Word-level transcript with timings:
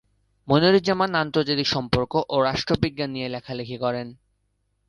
মনিরুজ্জামান 0.47 1.11
আন্তর্জাতিক 1.15 1.67
সম্পর্ক 1.67 2.13
ও 2.29 2.35
রাষ্ট্রবিজ্ঞান 2.43 3.09
নিয়ে 3.11 3.27
লেখালেখি 3.29 3.77
করেন। 3.77 4.07